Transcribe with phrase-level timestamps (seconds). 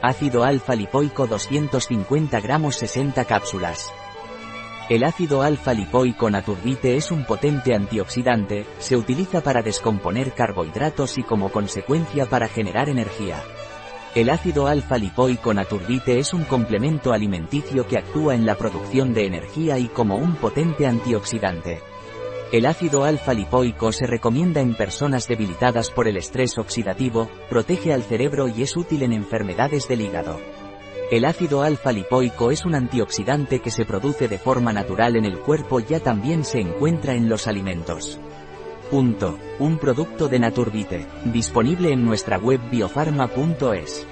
[0.00, 3.92] Ácido alfa lipoico 250 gramos 60 cápsulas.
[4.88, 11.24] El ácido alfa lipoico naturbite es un potente antioxidante, se utiliza para descomponer carbohidratos y
[11.24, 13.42] como consecuencia para generar energía.
[14.14, 19.26] El ácido alfa lipoico naturbite es un complemento alimenticio que actúa en la producción de
[19.26, 21.80] energía y como un potente antioxidante.
[22.50, 28.02] El ácido alfa lipoico se recomienda en personas debilitadas por el estrés oxidativo, protege al
[28.02, 30.40] cerebro y es útil en enfermedades del hígado.
[31.10, 35.38] El ácido alfa lipoico es un antioxidante que se produce de forma natural en el
[35.40, 38.18] cuerpo ya también se encuentra en los alimentos.
[38.90, 39.38] Punto.
[39.58, 44.06] Un producto de Naturbite, disponible en nuestra web biofarma.es.